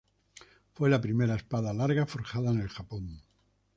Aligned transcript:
Fue 0.73 0.89
la 0.89 0.99
primera 0.99 1.35
espada 1.35 1.73
larga 1.75 2.07
forjada 2.07 2.49
en 2.49 2.61
el 2.61 2.69
Japón. 2.69 3.21